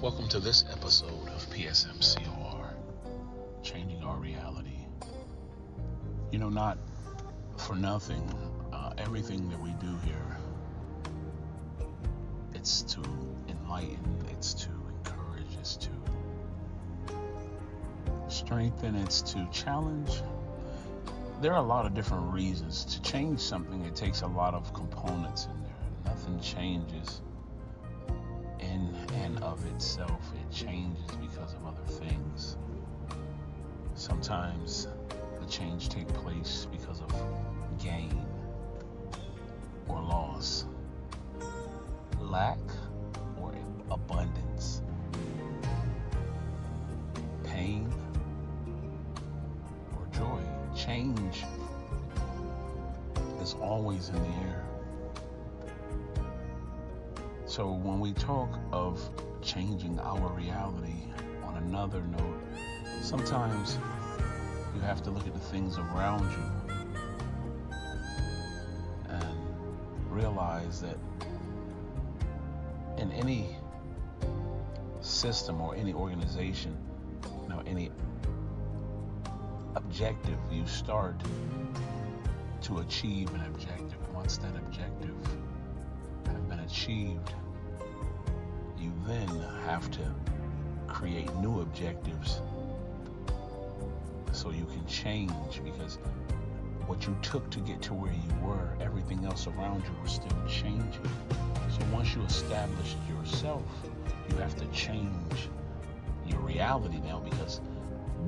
[0.00, 2.72] Welcome to this episode of PSMCOR,
[3.64, 4.86] Changing Our Reality.
[6.30, 6.78] You know, not
[7.56, 8.22] for nothing,
[8.72, 10.36] uh, everything that we do here,
[12.54, 13.02] it's to
[13.48, 15.90] enlighten, it's to encourage, it's to
[18.28, 20.22] strengthen, it's to challenge.
[21.42, 22.84] There are a lot of different reasons.
[22.84, 26.14] To change something, it takes a lot of components in there.
[26.14, 27.20] Nothing changes
[29.38, 30.32] of itself.
[30.34, 32.56] It changes because of other things.
[33.94, 34.88] Sometimes
[35.40, 37.12] the change takes place because of
[37.78, 38.24] gain
[39.88, 40.64] or loss,
[42.20, 42.58] lack
[43.40, 43.52] or
[43.90, 44.82] abundance,
[47.44, 47.92] pain
[49.96, 50.40] or joy.
[50.76, 51.44] Change
[53.40, 54.47] is always in the air.
[57.58, 59.00] So when we talk of
[59.42, 60.94] changing our reality
[61.42, 62.40] on another note,
[63.02, 63.76] sometimes
[64.76, 67.74] you have to look at the things around you
[69.08, 69.40] and
[70.08, 70.96] realize that
[72.96, 73.56] in any
[75.00, 76.76] system or any organization,
[77.42, 77.90] you know, any
[79.74, 81.16] objective, you start
[82.62, 83.98] to achieve an objective.
[84.14, 85.16] Once that objective
[86.26, 87.32] has been achieved,
[88.80, 89.28] you then
[89.66, 90.14] have to
[90.86, 92.40] create new objectives
[94.32, 95.98] so you can change because
[96.86, 100.38] what you took to get to where you were, everything else around you was still
[100.48, 101.04] changing.
[101.70, 103.62] So once you established yourself,
[104.30, 105.48] you have to change
[106.26, 107.60] your reality now because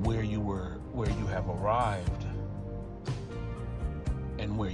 [0.03, 2.25] where you were, where you have arrived,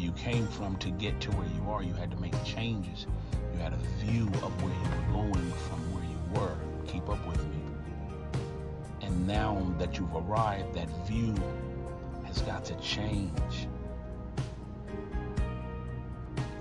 [0.08, 3.06] you came from to get to where you are, you had to make changes.
[3.54, 6.56] You had a view of where you were going from where you were.
[6.88, 7.60] Keep up with me.
[9.02, 11.36] And now that you've arrived, that view
[12.26, 13.68] has got to change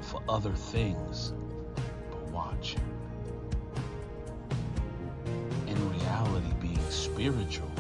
[0.00, 1.32] for other things.
[2.10, 2.74] But watch.
[5.68, 7.70] In reality, being spiritual,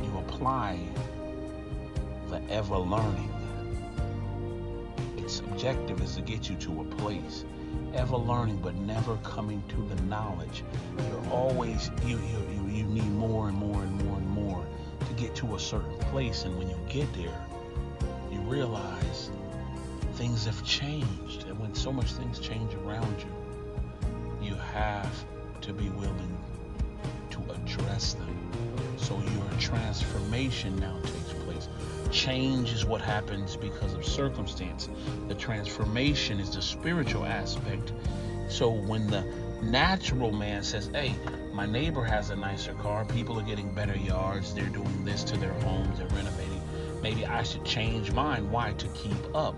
[0.00, 0.78] you apply
[2.48, 3.30] ever learning.
[5.16, 7.44] Its objective is to get you to a place.
[7.94, 10.64] Ever learning, but never coming to the knowledge.
[10.98, 14.66] You're always you you you, need more and more and more and more
[15.06, 16.44] to get to a certain place.
[16.44, 17.46] And when you get there,
[18.30, 19.30] you realize
[20.14, 21.46] things have changed.
[21.48, 25.24] And when so much things change around you, you have
[25.62, 26.38] to be willing
[27.30, 28.52] to address them.
[28.96, 31.21] So your transformation now takes.
[32.12, 34.90] Change is what happens because of circumstance.
[35.28, 37.92] The transformation is the spiritual aspect.
[38.50, 39.24] So when the
[39.62, 41.14] natural man says, hey,
[41.54, 45.38] my neighbor has a nicer car, people are getting better yards, they're doing this to
[45.38, 46.60] their homes, they're renovating,
[47.00, 48.50] maybe I should change mine.
[48.50, 48.72] Why?
[48.74, 49.56] To keep up.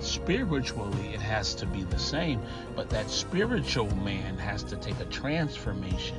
[0.00, 2.40] Spiritually, it has to be the same,
[2.74, 6.16] but that spiritual man has to take a transformation.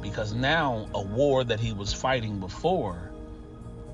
[0.00, 3.10] Because now, a war that he was fighting before,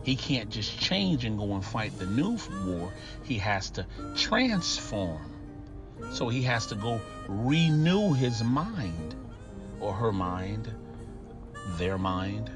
[0.02, 2.92] he can't just change and go and fight the new war.
[3.22, 5.30] He has to transform.
[6.12, 9.14] So he has to go renew his mind
[9.80, 10.72] or her mind,
[11.76, 12.50] their mind.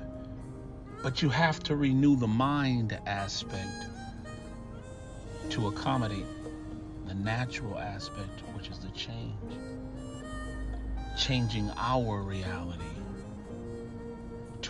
[1.02, 3.88] But you have to renew the mind aspect
[5.50, 6.26] to accommodate
[7.06, 9.34] the natural aspect, which is the change.
[11.18, 12.93] Changing our reality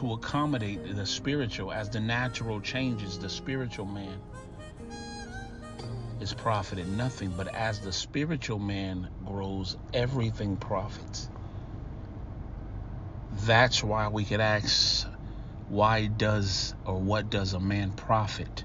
[0.04, 4.20] to accommodate the spiritual as the natural changes the spiritual man
[6.20, 11.28] is profited nothing but as the spiritual man grows everything profits.
[13.44, 15.06] That's why we could ask
[15.68, 18.64] why does or what does a man profit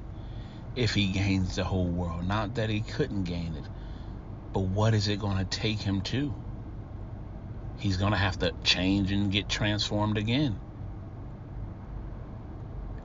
[0.75, 2.27] if he gains the whole world?
[2.27, 3.65] Not that he couldn't gain it
[4.51, 6.33] but what is it going to take him to?
[7.77, 10.59] He's going to have to change and get transformed again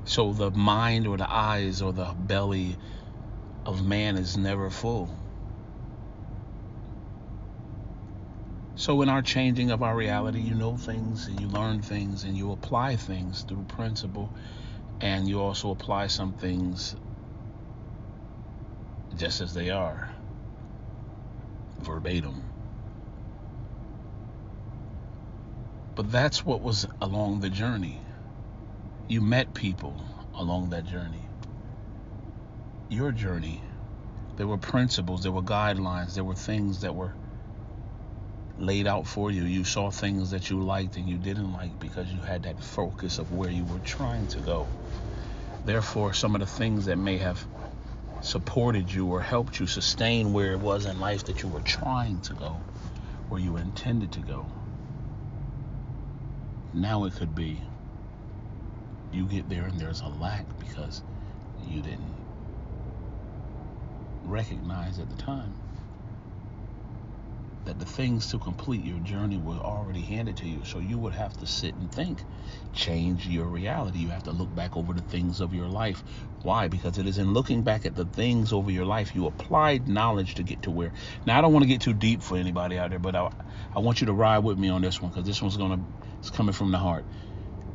[0.05, 2.77] so the mind or the eyes or the belly
[3.65, 5.11] of man is never full.
[8.77, 12.37] So, in our changing of our reality, you know things and you learn things and
[12.37, 14.31] you apply things through principle,
[15.01, 16.97] and you also apply some things
[19.17, 20.11] just as they are,
[21.81, 22.43] verbatim.
[25.95, 28.01] But that's what was along the journey.
[29.09, 30.03] You met people
[30.39, 31.29] along that journey.
[32.89, 33.63] Your journey.
[34.37, 37.13] There were principles, there were guidelines, there were things that were
[38.59, 39.43] laid out for you.
[39.45, 43.19] You saw things that you liked and you didn't like because you had that focus
[43.19, 44.69] of where you were trying to go.
[45.65, 47.47] Therefore, some of the things that may have
[48.23, 52.21] supported you or helped you sustain where it was in life that you were trying
[52.23, 52.53] to go,
[53.29, 54.47] where you intended to go.
[56.73, 57.63] Now it could be
[59.15, 61.03] you get there and there's a lack because
[61.69, 62.15] you didn't
[64.25, 65.55] recognize at the time
[67.65, 70.65] that the things to complete your journey were already handed to you.
[70.65, 72.23] So you would have to sit and think,
[72.75, 74.01] change your reality.
[74.01, 76.05] You have to look back over the things of your life.
[76.43, 76.69] Why?
[76.69, 80.35] Because it is in looking back at the things over your life you applied knowledge
[80.35, 80.93] to get to where.
[81.27, 83.31] Now I don't want to get too deep for anybody out there, but I,
[83.75, 85.81] I want you to ride with me on this one because this one's gonna
[86.19, 87.05] it's coming from the heart.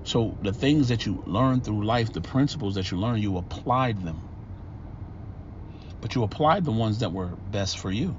[0.04, 4.04] So the things that you learn through life, the principles that you learn, you applied
[4.04, 4.22] them.
[6.02, 8.16] But you applied the ones that were best for you.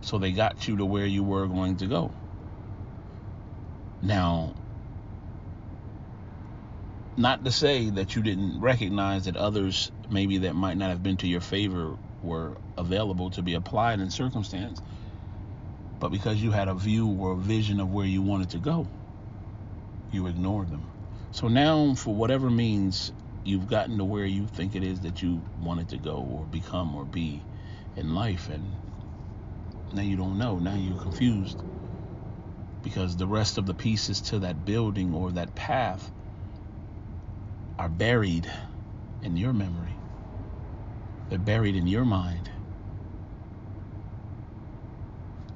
[0.00, 2.12] So they got you to where you were going to go.
[4.02, 4.54] Now,
[7.16, 11.16] not to say that you didn't recognize that others, maybe that might not have been
[11.18, 14.80] to your favor, were available to be applied in circumstance,
[15.98, 18.86] but because you had a view or a vision of where you wanted to go,
[20.10, 20.88] you ignored them.
[21.32, 23.10] So now, for whatever means,
[23.44, 26.94] you've gotten to where you think it is that you wanted to go or become
[26.94, 27.42] or be
[27.96, 28.64] in life, and
[29.92, 30.58] now you don't know.
[30.58, 31.62] Now you're confused
[32.82, 36.10] because the rest of the pieces to that building or that path
[37.78, 38.50] are buried
[39.22, 39.96] in your memory.
[41.28, 42.50] They're buried in your mind.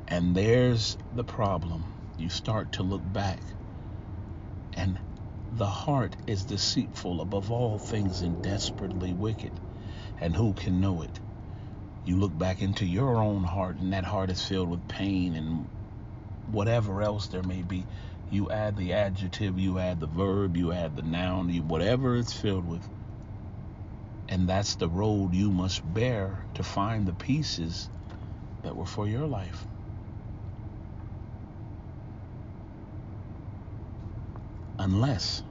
[0.09, 1.85] And there's the problem.
[2.19, 3.41] You start to look back,
[4.75, 4.99] and
[5.53, 9.53] the heart is deceitful above all things and desperately wicked.
[10.21, 11.21] And who can know it?
[12.05, 15.69] You look back into your own heart, and that heart is filled with pain and
[16.53, 17.85] whatever else there may be.
[18.31, 22.33] You add the adjective, you add the verb, you add the noun, you, whatever it's
[22.33, 22.89] filled with.
[24.29, 27.89] And that's the road you must bear to find the pieces
[28.63, 29.67] that were for your life.
[34.93, 35.43] Unless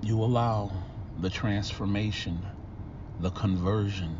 [0.00, 0.70] you allow
[1.20, 2.38] the transformation,
[3.18, 4.16] the conversion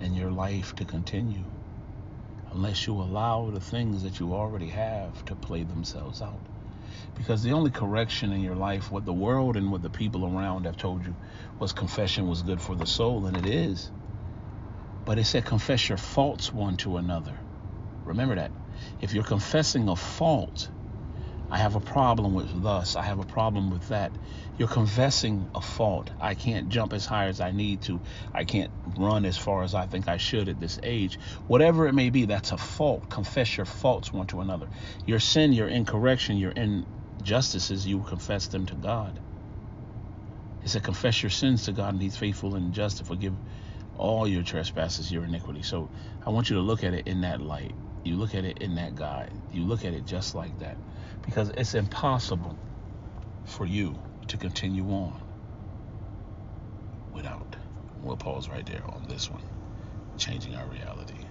[0.00, 1.44] in your life to continue,
[2.52, 6.40] unless you allow the things that you already have to play themselves out.
[7.16, 10.64] Because the only correction in your life, what the world and what the people around
[10.64, 11.14] have told you,
[11.60, 13.92] was confession was good for the soul, and it is.
[15.04, 17.36] But it said confess your faults one to another.
[18.04, 18.50] Remember that.
[19.00, 20.68] If you're confessing a fault,
[21.50, 22.96] I have a problem with thus.
[22.96, 24.12] I have a problem with that.
[24.58, 26.10] You're confessing a fault.
[26.20, 28.00] I can't jump as high as I need to.
[28.32, 31.18] I can't run as far as I think I should at this age.
[31.46, 33.08] Whatever it may be, that's a fault.
[33.08, 34.68] Confess your faults one to another.
[35.06, 39.20] Your sin, your incorrection, your injustices, you confess them to God.
[40.62, 43.34] He said, confess your sins to God, and He's faithful and just to forgive
[43.98, 45.62] all your trespasses, your iniquity.
[45.62, 45.90] So
[46.26, 47.74] I want you to look at it in that light.
[48.04, 49.32] You look at it in that guide.
[49.52, 50.78] You look at it just like that.
[51.26, 52.58] Because it's impossible
[53.46, 53.98] for you
[54.28, 55.20] to continue on
[57.12, 57.56] without.
[58.02, 59.42] We'll pause right there on this one.
[60.18, 61.23] Changing our reality.